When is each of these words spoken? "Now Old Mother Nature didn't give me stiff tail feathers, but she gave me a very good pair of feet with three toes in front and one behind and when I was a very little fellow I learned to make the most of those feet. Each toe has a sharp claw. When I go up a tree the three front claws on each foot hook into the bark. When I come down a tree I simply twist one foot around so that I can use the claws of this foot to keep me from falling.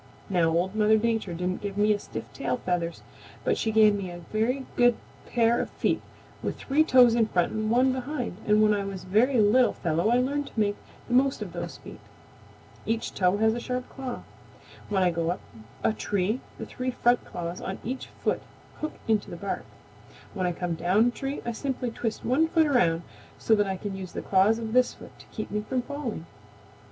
"Now 0.31 0.49
Old 0.49 0.73
Mother 0.73 0.97
Nature 0.97 1.35
didn't 1.35 1.61
give 1.61 1.77
me 1.77 1.95
stiff 1.99 2.27
tail 2.33 2.57
feathers, 2.57 3.03
but 3.43 3.55
she 3.55 3.71
gave 3.71 3.93
me 3.93 4.09
a 4.09 4.17
very 4.33 4.65
good 4.75 4.95
pair 5.31 5.61
of 5.61 5.69
feet 5.69 6.01
with 6.41 6.57
three 6.57 6.83
toes 6.83 7.13
in 7.13 7.27
front 7.27 7.51
and 7.51 7.69
one 7.69 7.91
behind 7.93 8.37
and 8.47 8.63
when 8.63 8.73
I 8.73 8.83
was 8.83 9.03
a 9.03 9.05
very 9.05 9.39
little 9.39 9.73
fellow 9.73 10.09
I 10.09 10.17
learned 10.17 10.47
to 10.47 10.59
make 10.59 10.75
the 11.07 11.13
most 11.13 11.43
of 11.43 11.53
those 11.53 11.77
feet. 11.77 11.99
Each 12.83 13.13
toe 13.13 13.37
has 13.37 13.53
a 13.53 13.59
sharp 13.59 13.87
claw. 13.89 14.23
When 14.89 15.03
I 15.03 15.11
go 15.11 15.29
up 15.29 15.41
a 15.83 15.93
tree 15.93 16.39
the 16.57 16.65
three 16.65 16.89
front 16.89 17.23
claws 17.23 17.61
on 17.61 17.77
each 17.83 18.07
foot 18.07 18.41
hook 18.79 18.93
into 19.07 19.29
the 19.29 19.35
bark. 19.37 19.65
When 20.33 20.47
I 20.47 20.51
come 20.51 20.73
down 20.73 21.09
a 21.09 21.11
tree 21.11 21.43
I 21.45 21.51
simply 21.51 21.91
twist 21.91 22.25
one 22.25 22.47
foot 22.47 22.65
around 22.65 23.03
so 23.37 23.53
that 23.53 23.67
I 23.67 23.77
can 23.77 23.95
use 23.95 24.13
the 24.13 24.23
claws 24.23 24.57
of 24.57 24.73
this 24.73 24.95
foot 24.95 25.19
to 25.19 25.27
keep 25.27 25.51
me 25.51 25.61
from 25.61 25.83
falling. 25.83 26.25